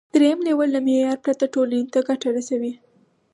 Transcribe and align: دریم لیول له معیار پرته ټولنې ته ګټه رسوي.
دریم 0.15 0.39
لیول 0.47 0.69
له 0.75 0.79
معیار 0.87 1.17
پرته 1.25 1.45
ټولنې 1.53 1.87
ته 1.93 1.99
ګټه 2.07 2.29
رسوي. 2.37 2.73